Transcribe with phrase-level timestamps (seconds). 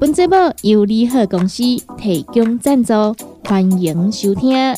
[0.00, 1.60] 本节目由利好公司
[1.96, 2.92] 提供赞助，
[3.44, 4.76] 欢迎收听。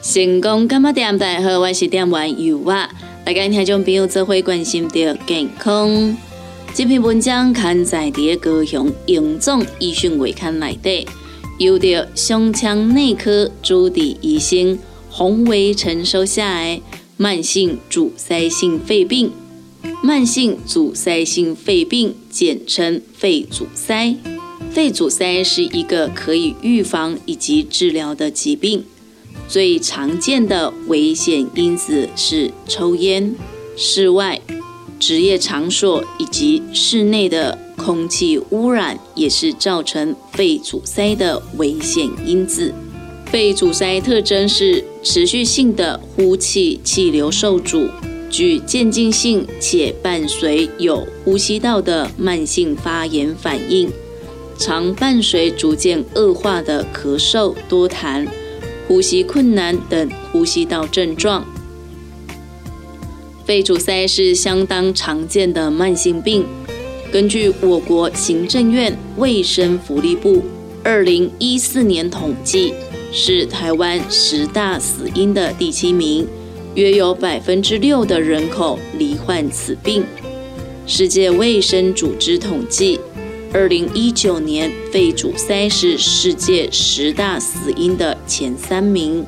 [0.00, 1.18] 成功干嘛点？
[1.18, 2.88] 大家好，我是点玩油啊！
[3.30, 6.16] 大家听众朋友做会关心到健康。
[6.74, 11.06] 这篇文章刊载在高雄荣总医讯外刊内底，
[11.58, 14.76] 由着胸腔内科主治医生
[15.08, 16.80] 洪维成收下的
[17.16, 19.30] 慢性阻塞性肺病。
[20.02, 24.16] 慢性阻塞性肺病简称肺阻塞。
[24.72, 28.84] 肺阻塞是一个可以预防以及治疗的疾病。
[29.50, 33.34] 最常见的危险因子是抽烟、
[33.76, 34.40] 室外。
[35.00, 42.72] 职业场所以及室内的空气污染也是造成肺阻塞的危险因子。
[43.26, 47.88] 肺阻塞特征是持续性的呼气气流受阻，
[48.30, 53.90] 具渐进性且伴随有呼吸道的慢性发炎反应，
[54.58, 58.28] 常伴随逐渐恶化的咳嗽、多痰、
[58.90, 61.46] 呼吸困难等呼吸道症状。
[63.44, 66.44] 肺阻塞是相当常见的慢性病。
[67.12, 70.42] 根据我国行政院卫生福利部
[70.82, 72.74] 二零一四年统计，
[73.12, 76.26] 是台湾十大死因的第七名，
[76.74, 80.02] 约有百分之六的人口罹患此病。
[80.84, 82.98] 世界卫生组织统计，
[83.52, 89.26] 二零一九年肺阻塞是世界十大死因的前三名。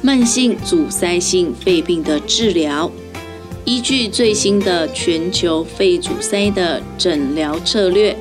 [0.00, 2.90] 慢性阻塞性肺病的治疗，
[3.66, 8.16] 依据最新的全球肺阻塞的诊疗策略，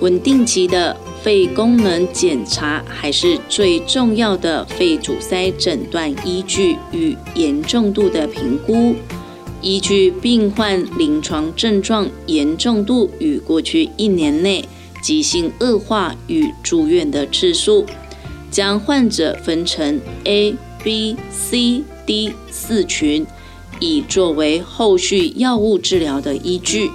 [0.00, 8.94] 稳定期的肺功能检查还是最重要的肺阻塞诊断依据与严重度的评估。
[9.60, 14.68] 依据病患临床症状严重度与过去一年内
[15.02, 17.84] 急性恶化与住院的次数，
[18.50, 20.54] 将患者分成 A。
[20.84, 23.26] B、C、D 四群，
[23.80, 26.88] 以作为后续药物治疗的依据。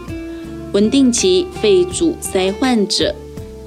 [0.71, 3.13] 稳定期肺阻塞患者，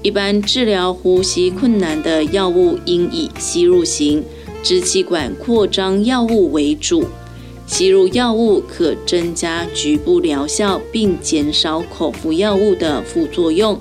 [0.02, 4.24] 一般治疗呼吸困难的药物应以吸入型
[4.62, 7.04] 支气管扩张药物为主。
[7.66, 13.78] 吸入药物可增加局部疗效，并减少口服药物的副作用。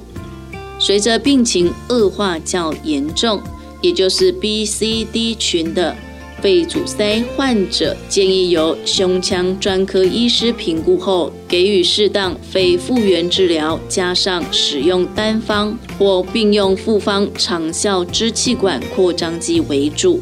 [0.79, 3.41] 随着病情恶化较严重，
[3.81, 5.96] 也就是 B、C、D 群的。
[6.41, 20.19] 肺阻塞患者建议由胸腔专科医师评估后，给予适当肺复原治疗，加上使用单方或并用复方长效支气管扩张剂为主。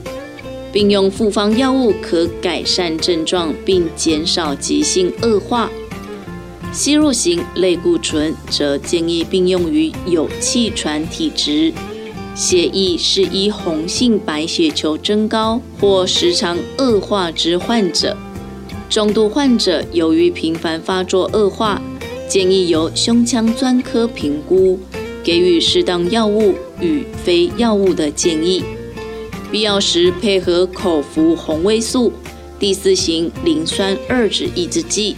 [0.73, 5.69] 并用复方药物可改善症状并减少急性恶化。
[6.73, 11.71] 吸入型类固醇则建议并用于有气喘体质。
[12.35, 18.17] 血液是依红性白血球增高或时常恶化之患者，
[18.89, 21.79] 重度患者由于频繁发作恶化，
[22.27, 24.79] 建议由胸腔专科评估，
[25.23, 28.63] 给予适当药物与非药物的建议，
[29.53, 32.11] 必要时配合口服红霉素、
[32.57, 35.15] 第四型磷酸二酯抑制剂、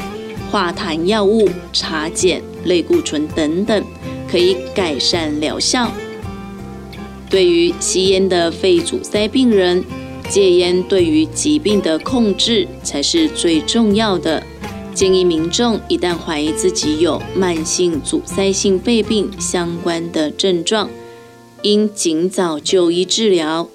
[0.51, 3.81] 化痰药物、茶碱、类固醇等等，
[4.29, 5.89] 可以改善疗效。
[7.29, 9.81] 对于吸烟的肺阻塞病人，
[10.27, 14.43] 戒烟对于疾病的控制才是最重要的。
[14.93, 20.89] 建议民众一旦怀疑自己有慢性阻塞性肺病相关的症状，
[21.61, 23.69] 应尽早就医治疗。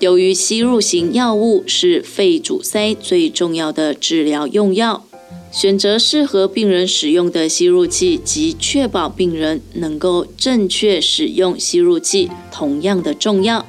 [0.00, 5.04] 由于吸入型药物是肺阻塞最重要的治疗用药。
[5.50, 13.66] 选择适合病人使用的吸入器及确保病人能够正确使用吸入器同样的重要。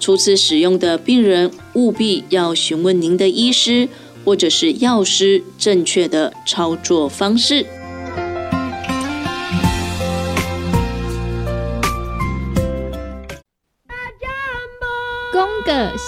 [0.00, 3.88] 初次使用的病人务必要询问您的医师
[4.24, 7.66] 或者是药师正确的操作方式。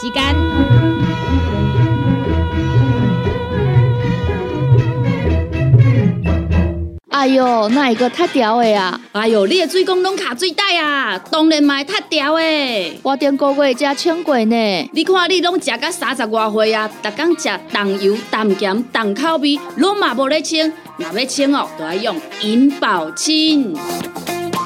[0.05, 0.23] 时间。
[7.09, 9.01] 哎哟，那一个太屌的啊！
[9.13, 13.01] 哎哟，你的水工拢卡水袋啊，当然卖太屌的。
[13.03, 14.91] 我顶个月才请过呢。
[14.93, 20.71] 你看你拢食到三十外岁啊，逐工食重油、重咸、重口味，拢嘛无咧清。
[20.99, 23.75] 若要清哦，都要用银保清。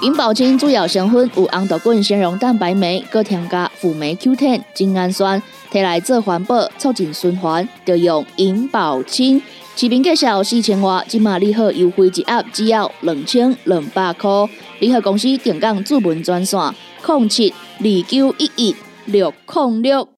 [0.01, 5.43] 银保清主要成分有红豆滚、纤溶蛋白酶，搁添加辅酶 Q10、精氨酸，
[5.73, 9.43] 摕来做环保、促进循环，就用银保清。
[9.75, 14.31] 市面介绍四千瓦，今马利好优惠一盒只要两千两百块。
[14.79, 16.61] 利好公司定岗主文专线：
[17.05, 20.09] 零七二九一一六零六。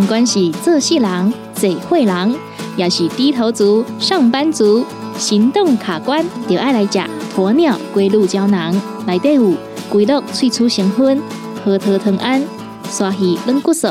[0.00, 2.34] 不管是做事人、做会人，
[2.76, 4.84] 也是低头族、上班族。
[5.18, 7.00] 行动卡关，就爱来食
[7.36, 8.74] 鸵鸟龟鹿胶囊，
[9.06, 9.54] 内底有
[9.88, 11.22] 龟鹿萃取成分，
[11.64, 12.42] 核桃藤胺、
[12.90, 13.88] 刷鱼软骨素，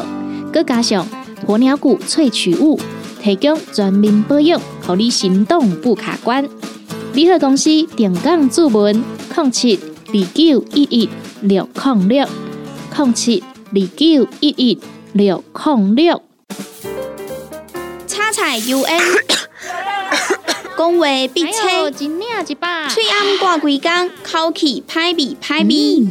[0.51, 1.07] 佮加上
[1.47, 2.79] 鸵鸟骨萃取物，
[3.21, 6.47] 提供全面保养，让你行动不卡关。
[7.13, 9.03] 联合公司定岗注文：
[9.35, 11.09] 零七二九一一
[11.41, 12.27] 六零六
[12.97, 14.79] 零七二九一一
[15.13, 16.21] 六零六。
[18.07, 19.40] 叉彩 UN。
[20.81, 26.07] 讲话必切，嘴暗挂几工，口气歹味歹味。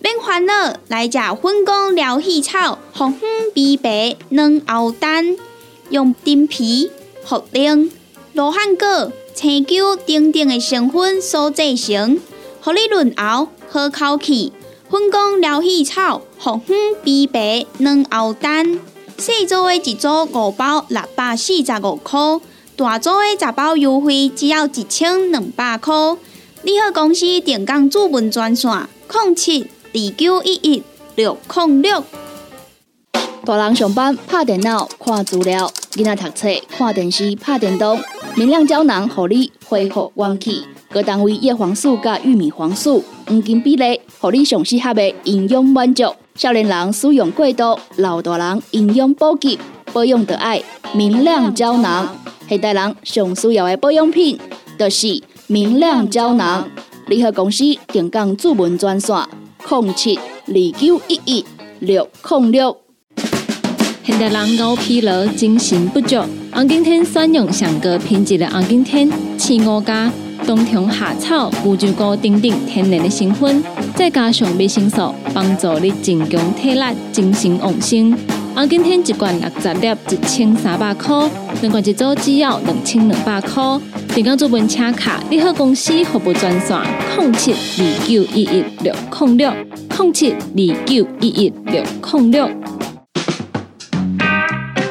[0.00, 5.36] 免烦恼，来食粉工疗气草，红粉枇杷软熬蛋，
[5.90, 6.90] 用丁皮、
[7.24, 7.88] 茯苓、
[8.32, 12.18] 罗汉果、青椒等等的成分所制成，
[12.62, 14.52] 互你润喉好口气。
[14.90, 18.80] 粉工疗气草，红粉枇杷软熬蛋，
[19.18, 22.18] 细组的一组五包，六百四十五块。
[22.80, 25.94] 大组的十包优惠只要一千两百块。
[26.62, 28.70] 你好，公司电工主文专线：
[29.12, 30.82] 零七二九一一
[31.14, 32.02] 六零六。
[33.44, 38.00] 大人上班拍电脑看资料，囡仔读册看电视拍电动。
[38.34, 40.64] 明亮胶囊，互你恢复元气。
[40.90, 46.04] 各单位叶黄素加玉米黄素黄金比例，互你上适合的营养满足。
[46.34, 49.58] 少年人使用过度，老大人营养补给
[49.92, 50.62] 保养得爱
[50.94, 52.16] 明亮胶囊。
[52.50, 54.36] 现代人上需要的保养品，
[54.76, 56.68] 就是明亮胶囊。
[57.06, 57.62] 联合公司
[57.92, 59.16] 定岗主文专线：
[59.68, 61.44] 零七二九一一
[61.78, 62.76] 六零六。
[64.02, 66.16] 现代人熬疲劳、精神不足，
[66.52, 69.08] 红景天选用上个品质的红景天，
[69.38, 70.10] 青五加
[70.44, 73.62] 冬虫夏草、乌鸡膏等等天然的成分，
[73.94, 76.82] 再加上维生素，帮助你增强体力、
[77.12, 78.12] 精神旺盛。
[78.60, 81.16] 红景天一罐六十粒，一千三百块。
[81.62, 83.80] 两罐一组只要两千两百块，
[84.14, 86.78] 订购做文车卡，你好公司服务专线：
[87.18, 89.50] 零七二九一一六零六
[89.98, 92.59] 零七二九一一六零六。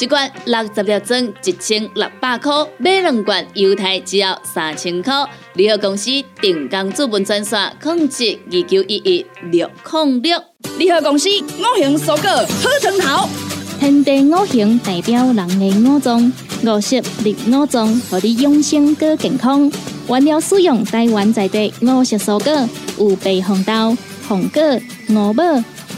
[0.00, 5.12] 一罐六十粒装，一千六百块；买两罐，犹太只要三千块。
[5.54, 10.40] 联合公司定岗资本专线：控制二九一一六零六。
[10.78, 13.28] 联合公司五行蔬果好成头，
[13.80, 16.32] 天地五行代表人的五脏，
[16.64, 19.68] 五色绿五脏，让你养生更健康。
[20.08, 23.96] 原料使用台湾在地五色蔬果，有白红豆、
[24.28, 24.62] 红果、
[25.08, 25.42] 五宝、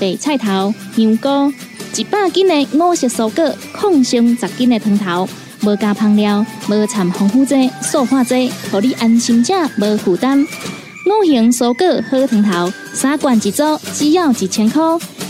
[0.01, 1.53] 白菜头、香菇，
[1.97, 5.29] 一百斤的五色蔬果，抗性十斤的汤头，
[5.63, 10.41] 无加香料，无掺防腐剂、塑化剂，让你安心吃，无负担。
[10.41, 14.83] 五行蔬果好汤头，三罐一组，只要一千块。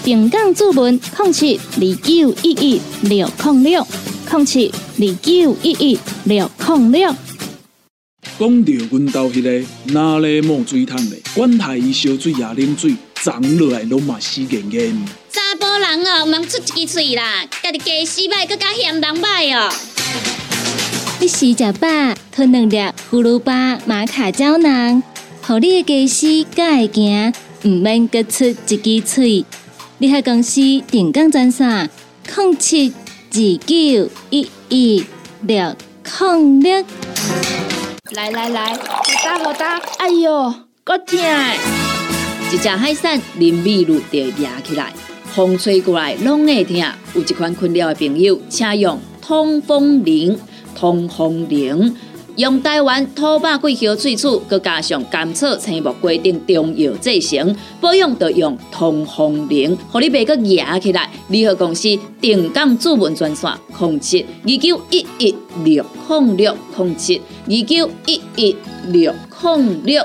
[0.04, 3.86] 平港注文：零七二九一一六零六
[4.30, 7.14] 零七二九一一六零六。
[8.38, 15.19] 讲到阮兜迄个哪里冒水桶的，管他伊烧水也冷水，长落来拢嘛死严严。
[15.80, 19.72] 人哦，毋通出一支嘴啦，家己家洗歹，更加嫌人歹哦。
[21.18, 21.88] 你食食饱，
[22.30, 22.76] 吞两粒
[23.10, 25.02] 葫芦巴、玛卡胶囊，
[25.42, 27.32] 互你的家洗更会行，
[27.64, 29.44] 毋免各出一支嘴。
[29.98, 30.60] 你喺公司
[30.90, 31.88] 定岗专线：
[32.36, 32.92] 零七
[33.32, 35.04] 二九一一
[35.42, 35.76] 六
[36.20, 36.84] 零六。
[38.12, 39.80] 来来来，好打好打！
[39.98, 41.18] 哎哟，够痛！
[42.52, 44.92] 一只海扇淋米露就压起来，
[45.34, 46.76] 风吹过来拢会痛。
[47.14, 50.38] 有一款困扰的朋友，请用通风铃、
[50.74, 51.96] 通风铃。
[52.36, 61.10] 用台湾土八桂香萃取，佮加上甘草、青木规定中药制成，保养要用通风灵，互你袂佮压起来。
[61.28, 61.88] 联合公司
[62.20, 65.34] 定岗主文专线：控制二九一一
[65.64, 68.56] 六控六控制二九一一
[68.88, 70.02] 六控六。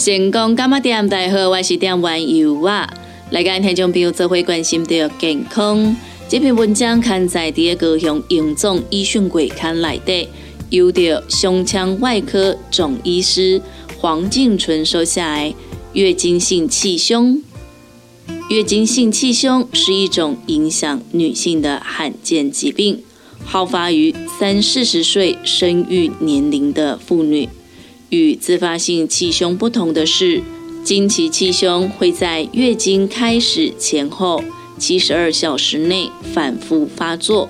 [0.00, 1.08] 成功干嘛店？
[1.08, 2.88] 大好，我是店玩游啊。
[3.30, 5.96] 来跟听众朋友做伙关心到健康。
[6.28, 10.28] 这篇文章刊载在高雄荣总医讯鬼刊内底，
[10.70, 13.60] 由着胸腔外科总医师
[13.96, 15.52] 黄静纯收下来。
[15.94, 17.42] 月经性气胸，
[18.50, 23.02] 月经性气胸是一种影响女性的罕见疾病，
[23.44, 27.48] 好发于三四十岁生育年龄的妇女。
[28.10, 30.42] 与自发性气胸不同的是，
[30.82, 34.42] 经期气胸会在月经开始前后
[34.78, 37.48] 七十二小时内反复发作。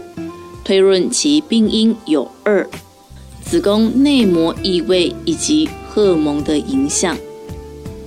[0.64, 2.68] 推论其病因有二：
[3.42, 7.16] 子宫内膜异位以及荷尔蒙的影响。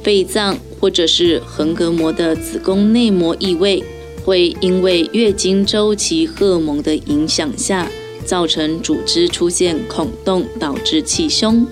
[0.03, 3.83] 肺脏或者是横膈膜的子宫内膜异位，
[4.23, 7.89] 会因为月经周期荷尔蒙的影响下，
[8.25, 11.65] 造成组织出现孔洞，导致气胸。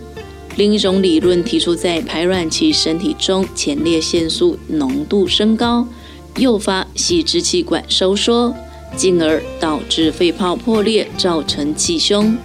[0.59, 5.87] 另一种理论提出，在排卵期身体中前列腺素浓度升高，
[6.35, 8.53] 诱发细支气管收缩，
[8.93, 12.35] 进而导致肺泡破裂，造成气胸。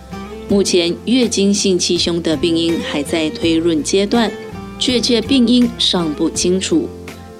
[0.49, 4.31] 目前月经性气胸的病因还在推论阶段，
[4.79, 6.89] 确切病因尚不清楚，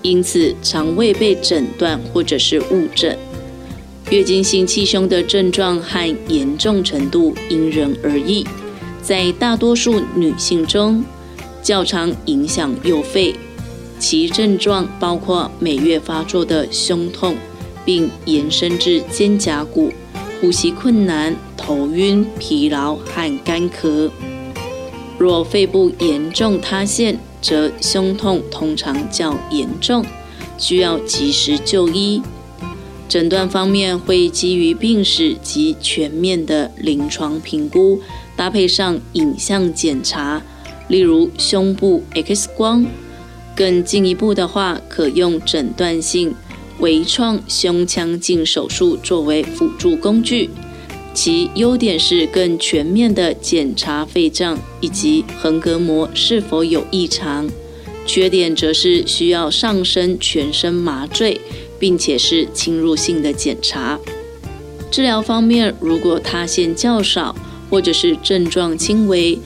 [0.03, 3.17] 因此常未被诊断或者是误诊。
[4.11, 8.45] 月经性气胸的症状和严重程度因人而异。
[9.05, 11.05] 在大多数女性中，
[11.63, 13.35] 较常影响右肺，
[13.99, 17.37] 其症状包括每月发作的胸痛，
[17.85, 19.93] 并延伸至肩胛骨、
[20.41, 24.11] 呼吸困难、头晕、疲劳和干咳。
[25.19, 30.03] 若肺部严重塌陷，则胸痛通常较严重，
[30.57, 32.23] 需要及时就医。
[33.15, 38.01] 诊断方面会基于病史及全面的临床评估。
[38.35, 40.43] 搭配上影像检查，
[40.89, 42.85] 例如胸部 X 光。
[43.55, 46.35] 更进一步的话，可用诊断性
[46.81, 50.51] 微创胸腔镜手术作为辅助工具。
[51.13, 57.49] 其优点是更全面的检查肺脏以及横膈膜是否有异常，
[58.05, 61.41] 缺点则是需要上身全身麻醉，
[61.85, 64.01] 并且是侵入性的检查。
[64.91, 67.37] 治疗方面，如果塌陷较少。
[67.69, 69.39] 或者是症状轻微，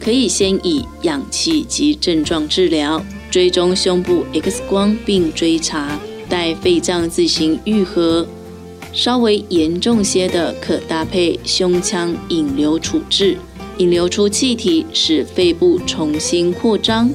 [0.00, 5.98] 可以先以氧气及症状治疗，追踪胸部 X 光并追查，
[6.28, 8.26] 待肺脏自行愈合。
[8.92, 13.36] 稍微严重些的，可搭配胸腔引流处置，
[13.78, 17.10] 引流出气体，使肺部重新扩张。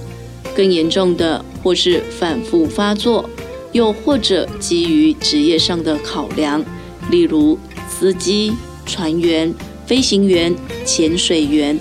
[0.55, 3.29] 更严重的，或是反复发作，
[3.71, 6.63] 又或者基于职业上的考量，
[7.09, 7.57] 例如
[7.89, 8.53] 司机、
[8.85, 9.53] 船员。
[9.87, 11.77] 飞行员、潜水员、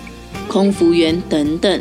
[0.49, 1.81] 空服员等等，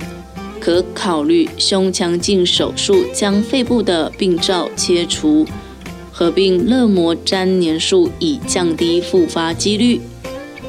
[0.59, 5.43] 可考虑胸腔镜手术，将肺部的病灶切除，
[6.11, 9.99] 合并热膜粘黏术，以降低复发几率。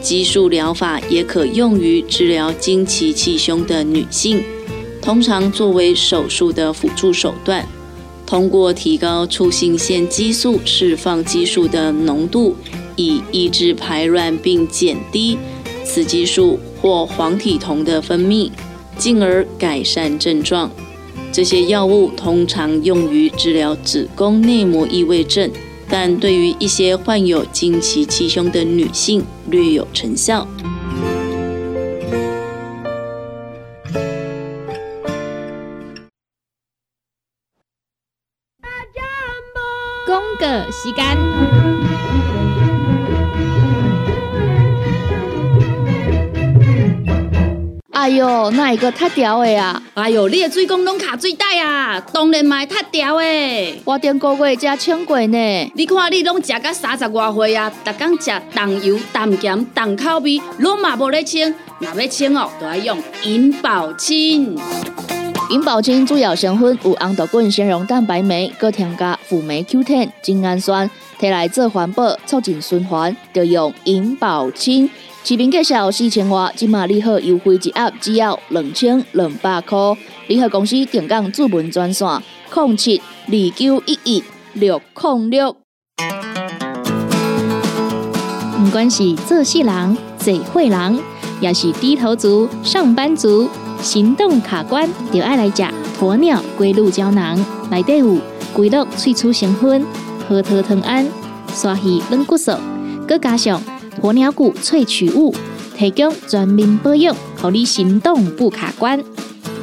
[0.00, 4.42] 激素疗法也可用于治疗经期气胸的女性，
[5.02, 7.68] 通常作为手术的辅助手段。
[8.30, 12.54] 通过提高促性腺激素释放激素的浓度。
[12.94, 15.36] 以抑制排卵并减低
[15.84, 18.50] 雌激素或黄体酮的分泌，
[18.98, 20.70] 进而改善症状。
[21.32, 25.50] 这些药物通常用于治疗子宫内膜异位症，
[25.88, 30.46] 但对于一些患有经期气胸的女性略有成效。
[48.20, 49.82] 哎呦，那一个太屌的呀！
[49.94, 53.80] 哎呦，你的水工拢卡水袋啊，当然嘛太屌的。
[53.82, 55.72] 我顶个月才称过呢。
[55.74, 61.54] 你看你拢食到三十外岁啊，逐天食重油、重咸、重口味，拢嘛无咧称。
[61.78, 64.54] 若要称哦，就要用银保清。
[65.48, 74.90] 银保清主要成分有红豆根、纤溶蛋白酶，搁添加辅酶 Q10、精氨酸，摕来做环保、促进循环，就用银保清。
[75.22, 79.78] 市民介绍四千瓦，今马联合优惠一盒只要两千两百块。
[80.26, 82.08] 联合公司定岗主文专线：
[82.54, 84.24] 零七二九一一
[84.54, 85.56] 六零六。
[88.58, 90.98] 不管是做事人、嘴会人，
[91.40, 93.48] 也是低头族、上班族，
[93.82, 95.62] 行动卡关，就爱来食
[96.00, 97.38] 鸵鸟龟鹿胶囊。
[97.70, 98.18] 内底有
[98.52, 99.86] 龟鹿萃取成分，
[100.28, 101.06] 核桃藤胺、
[101.52, 102.52] 刷鱼软骨素，
[103.06, 103.62] 佮加上
[104.02, 105.34] 鸵鸟骨萃取物，
[105.76, 109.02] 提供全面保养，让你行动不卡关。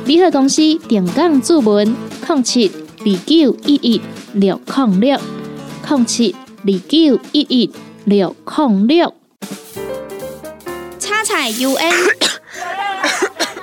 [0.06, 1.96] 联合公司定岗注文：
[2.28, 4.02] 零七二九一一
[4.34, 5.20] 六零六
[5.90, 7.72] 零七二九一一
[8.06, 9.14] 六零六。
[11.00, 11.94] 叉彩 UN，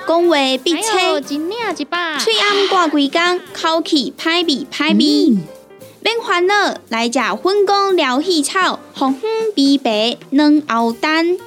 [0.05, 1.37] 讲话必切，嘴
[2.39, 5.37] 暗挂几工，口气歹味歹味。
[6.01, 6.53] 免烦恼，
[6.89, 11.37] 来食粉公疗气草，红粉枇杷软藕丹，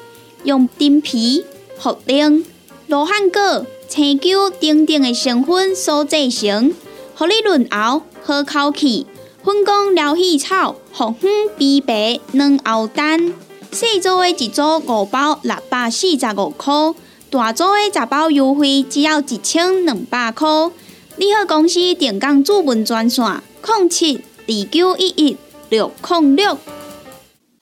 [0.45, 1.47] 用丁皮、
[1.81, 2.45] 茯苓、
[2.87, 3.65] 罗汉果。
[3.89, 6.75] 青椒等等的成分所制成，
[7.15, 9.07] 合你润喉好口气。
[9.43, 13.33] 粉工疗气草、红粉枇杷软藕丹，
[13.73, 16.75] 细组的一组五包六百四十五块，
[17.31, 20.47] 大组的十包优惠只要一千两百块。
[21.17, 23.25] 你好，公司电工主文专线：
[23.67, 25.37] 零七二九一一
[25.71, 26.59] 六零六。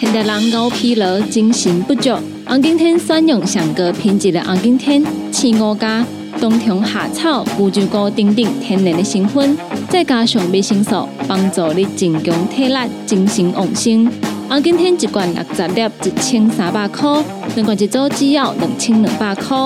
[0.00, 2.12] 现代人熬疲劳，精神不足。
[2.46, 6.06] 红景天选用上个品质的红景天，四五加
[6.40, 9.58] 冬虫夏草、乌鸡菇等等天然的成分，
[9.88, 14.08] 再加上维生素，帮助你增强体力、精神旺盛。
[14.48, 17.20] 红景天一罐六十粒，一千三百块；
[17.56, 19.56] 两罐一组只要两千两百块。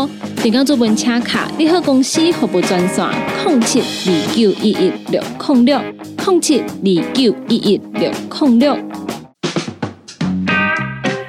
[0.43, 3.07] 订购做文车卡，你好公司服务专线：
[3.47, 5.79] 零七二九一一六零六
[6.27, 8.79] 零七二九一一六零六。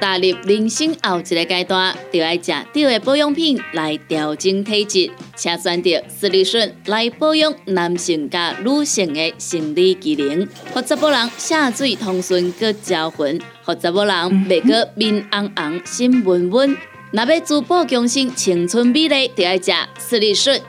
[0.04, 14.14] 踏入人生后一个阶段，就要食对的保养品来调整体质，请选择斯利顺来保养男性加女性的生理机能，或者某人下水通顺个招魂，或者某人
[14.46, 16.76] 袂个面红红心温温。
[17.12, 20.60] 若要珠宝强身、青春美丽，就要食斯利顺。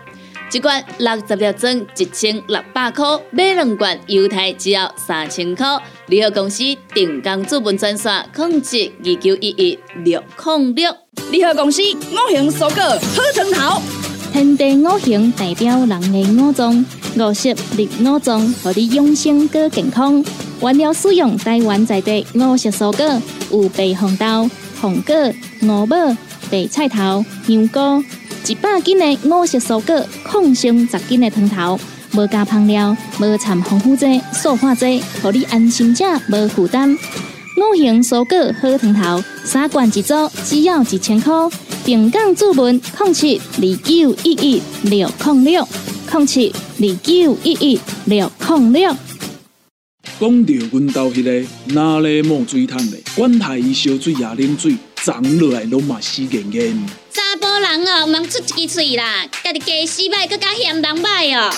[0.53, 5.67] 一罐六十粒装，一千六百块；买两罐，犹太只要三千块。
[6.07, 6.63] 联合公司
[6.93, 10.95] 定岗资本专线：控制二九一一六零六。
[11.31, 13.81] 联合公司五行蔬果好成头，
[14.31, 16.85] 天地五行代表人的五脏，
[17.17, 20.23] 五色绿五脏，让你养生更健康。
[20.61, 25.15] 原料使用台湾在地五色蔬果，有白红豆、红果、
[25.63, 25.97] 五宝、
[26.51, 28.03] 白菜头、香菇。
[28.47, 31.79] 一百斤的五色蔬果，抗性十斤的汤头，
[32.15, 36.97] 无加香料，无掺防腐剂、塑化剂，让你安心吃，无负担。
[37.57, 41.33] 五行蔬果好汤头，三罐一组，只要一千块。
[41.85, 45.67] 平港注文：零七二九一一六零六
[46.11, 48.95] 零七二九一一六零六。
[50.19, 54.75] 讲到阮兜迄个哪里冒水桶的，管他伊烧水也冷水，
[55.05, 56.89] 长落来拢嘛死严严。
[57.11, 61.53] 查甫人哦，毋出一支嘴啦，家己家洗歹，搁加嫌人歹哦。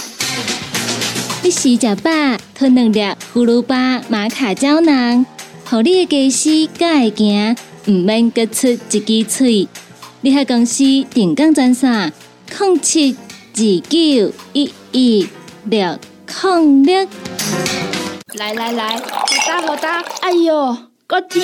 [1.42, 2.12] 你食食饱，
[2.54, 3.00] 吞两粒
[3.34, 5.26] 葫芦巴、玛卡胶囊，
[5.64, 7.56] 互你的家洗才会行，
[7.88, 9.70] 毋免各出一支嘴。
[10.20, 10.84] 你喺公司
[11.14, 12.12] 定岗专线：
[12.60, 13.16] 零七
[13.54, 15.30] 二九一一
[15.64, 15.98] 六
[16.44, 17.08] 零六。
[18.34, 21.42] 来来来，好打好打，哎呦，够痛！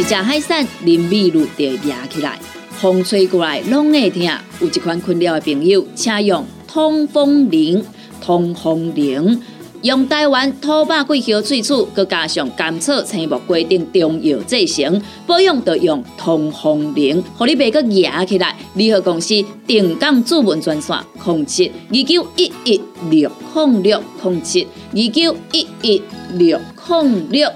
[0.00, 4.22] 一只海扇淋米露就压起来，风吹过来拢会疼。
[4.58, 7.84] 有一款困扰的朋友，请用通风铃。
[8.18, 9.42] 通风铃
[9.82, 18.56] 用台湾土八桂香萃取，佮加上甘草、青木规定中药制成，保养要用通风铃，互你袂佮压起来。
[18.76, 27.46] 联合公司定岗主文专线：控七二九一一六控六控七二九一一六控六。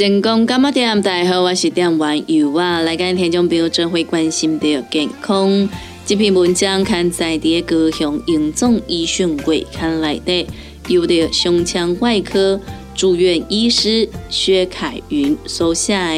[0.00, 1.02] 成功干嘛店？
[1.02, 2.80] 大家好，我是店员尤啊。
[2.80, 5.68] 来跟听众朋友真会关心的健康。
[6.06, 10.46] 这篇文章刊载在高雄荣总医讯会刊内的，
[10.88, 12.58] 由的胸腔外科
[12.94, 16.10] 住院医师薛凯云收下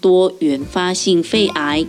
[0.00, 1.84] 多原发性肺癌。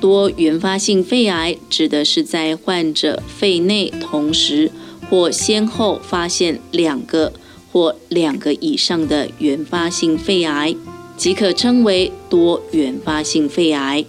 [0.00, 4.70] 多原发性肺癌指的是在患者肺内同时
[5.08, 7.32] 或先后发现两个
[7.72, 10.74] 或两个以上的原发性肺癌，
[11.16, 14.04] 即可称为多原发性肺癌。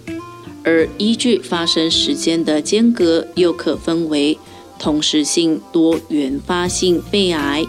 [0.64, 4.38] 而依据发生时间的间隔，又可分为
[4.78, 7.66] 同时性多原发性肺癌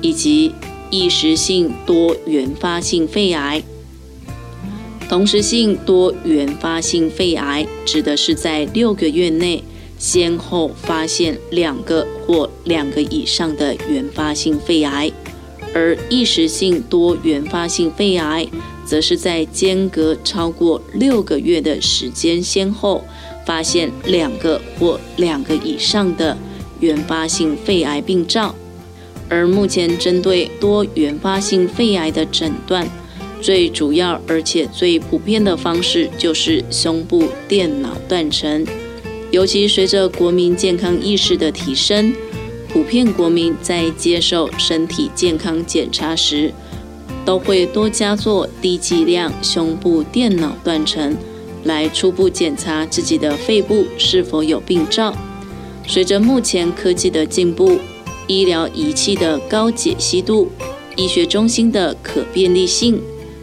[0.00, 0.52] 以及
[0.90, 3.62] 异时性多原发性肺癌。
[5.08, 9.64] 同时性多原发性肺癌指的是在六个月内
[9.98, 15.10] 先后发现两个或两个以上的原发性肺癌，
[15.74, 18.46] 而异时性多原发性肺癌
[18.84, 23.04] 则是在间隔超过六个月的时间先后
[23.46, 26.36] 发现两个或两个以上的
[26.80, 28.54] 原发性肺癌病灶。
[29.28, 32.88] 而目前针对多原发性肺癌的诊断。
[33.40, 38.66] 最主要而且最普遍的方式就是胸部电脑断层，
[39.30, 42.12] 尤其随着国民健康意识的提升，
[42.68, 46.52] 普遍国民在接受身体健康检查时，
[47.24, 51.16] 都会多加做低剂量胸部电脑断层，
[51.64, 55.16] 来初步检查自己的肺部是否有病灶。
[55.86, 57.78] 随着目前科技的进步，
[58.26, 60.50] 医疗仪器的高解析度，
[60.94, 63.00] 医学中心的可便利性。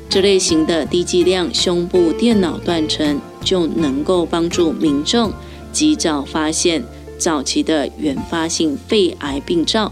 [0.07, 5.33] 这类型的低剂量胸部电脑断层就能够帮助民众
[5.73, 6.83] 及早发现
[7.17, 9.91] 早期的原发性肺癌病灶，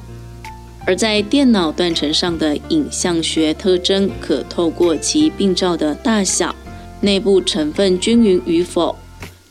[0.86, 6.56] 而在电脑断层上的影像学特征，可透过其病灶的大小、
[7.02, 8.96] 内部成分均匀与否、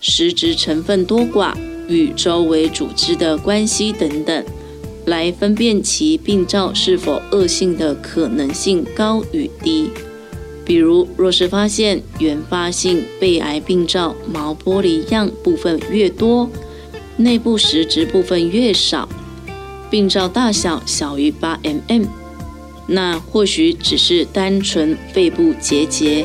[0.00, 1.54] 实质成分多寡
[1.88, 4.44] 与周围组织的关系等等，
[5.06, 9.90] 来分辨其病灶是否恶性的可能性高与低。
[10.64, 16.48] 比如，若是发现原发性肺癌病灶毛玻璃样部分越多，
[17.16, 19.08] 内部实质部分越少，
[19.90, 22.06] 病灶大小小于八 mm，
[22.86, 26.24] 那或许只是单纯肺部结节，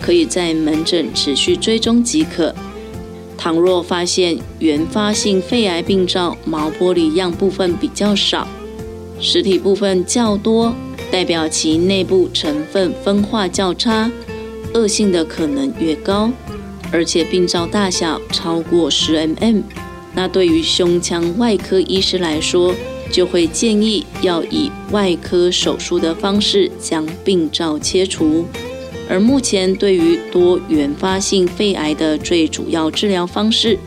[0.00, 2.54] 可以在门诊持续追踪即可。
[3.36, 8.48] 倘若发现原发性肺癌病灶毛玻璃样部分比较少，
[9.20, 10.74] 实体部分较多。
[11.10, 14.10] 代表其内部成分分化较差，
[14.72, 16.30] 恶性的可能越高，
[16.90, 19.62] 而且病灶大小超过十 mm，
[20.14, 22.74] 那对于胸腔外科医师来说，
[23.10, 28.44] 就会建议要以外科手术的方式将病灶切除。
[29.08, 33.78] 而目前对于多原发性肺癌的最主要治疗方式，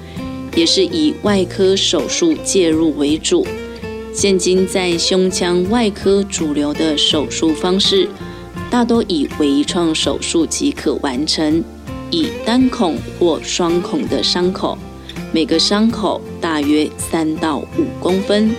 [0.56, 3.46] 也是以外科手术介入为主。
[4.14, 8.08] 现今在胸腔外科主流的手术方式，
[8.70, 11.64] 大多以微创手术即可完成，
[12.12, 14.78] 以单孔或双孔的伤口，
[15.34, 18.56] 每个伤口大约三到五公分，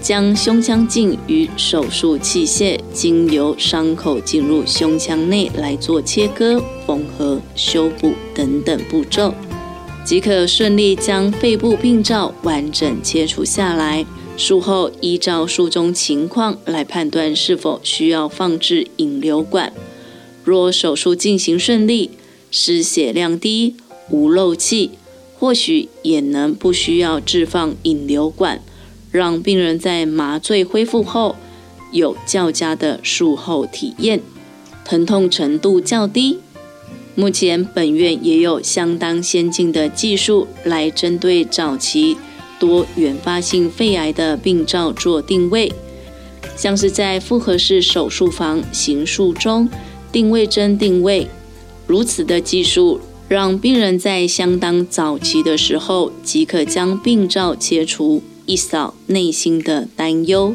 [0.00, 9.34] 将胸腔镜与手术器械经由伤口进入胸腔内来做切割、缝合、修补等等步骤，
[10.04, 14.04] 即可顺利将肺部病灶完整切除下来。
[14.36, 19.72] 术后依照术中情况来判断是否需要放置引流管。
[20.44, 22.12] 若手术进行顺利，
[22.50, 23.74] 失血量低、
[24.10, 24.92] 无漏气，
[25.38, 28.60] 或许也能不需要置放引流管，
[29.10, 31.36] 让病人在麻醉恢复后
[31.92, 34.20] 有较佳的术后体验，
[34.84, 36.38] 疼痛程度较低。
[37.14, 42.16] 目前本院也有相当先进的技术来针对早期。
[42.60, 45.72] 多原发性肺癌的病灶做定位，
[46.56, 49.68] 像是在复合式手术房行术中
[50.10, 51.28] 定位针定位，
[51.86, 60.54] 如此的技术让病人在相当早期的时候即可将病灶切除，一扫内心的担忧。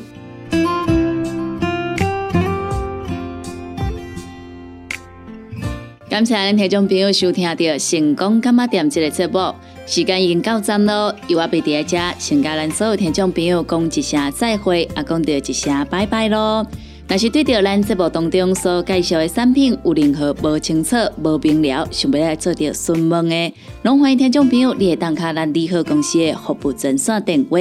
[6.10, 9.54] 感谢咱听众朋友收听到成功干妈店这个节目。
[9.86, 16.66] 时间已经到站咯，由我贝伫在遮，先甲咱所有听众朋友讲一声再会，也讲着一声拜拜咯。
[17.06, 27.58] 若是对着咱节目当中所介绍的产品有任何无清楚、无明了，想要来做着询问的，拢欢迎听众朋友你打卡咱利和公司的服务专线电话，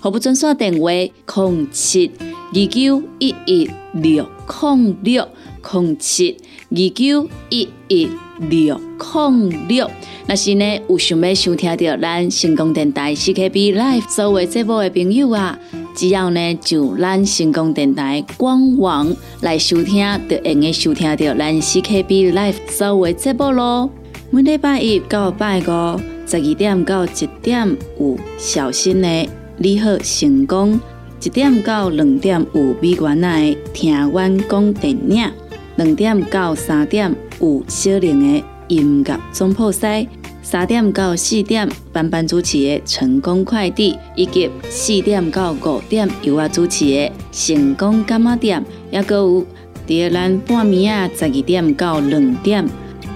[0.00, 2.10] 服务专线电话：零七
[2.52, 5.28] 二九一一六零六
[5.72, 6.36] 零七
[6.70, 8.80] 二九一一六
[9.20, 9.90] 零六。
[10.26, 15.56] 若是呢，有想要收听到咱成功电台 CKB Life 所有节目的朋友啊，
[15.96, 23.90] 只要呢就咱成功电台官网来收听，就会用收听到咱 CKB Live 所有节目咯。
[24.30, 30.78] 每礼拜一到拜五十二点到一点有小新的你好成功，
[31.22, 35.30] 一点到两点有美元的听阮讲电影，
[35.76, 40.06] 两点到三点有小玲的音乐总铺塞。
[40.48, 49.44] 三点到四点，班班主持的成功快递，以及四点到五点由我主持的成功干妈店，也阁有
[49.84, 52.64] 第二咱半暝啊十二点到两点，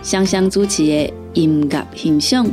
[0.03, 2.51] 双双主持的音乐欣赏，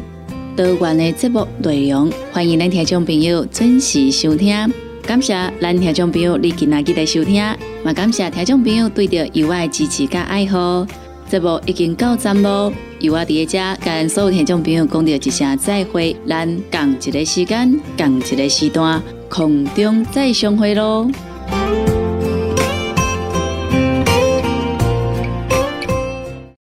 [0.55, 4.71] 多元的节目内容，欢迎咱听众朋友准时收听。
[5.01, 7.43] 感谢咱听众朋友你今仔日的收听，
[7.83, 10.85] 也感谢听众朋友对着由我的支持甲爱好。
[11.29, 21.11] 节目已经到站咯，由我伫遮跟所有听众朋友讲着一声再会，咱共一个时间，共一个时段，空中再相会咯。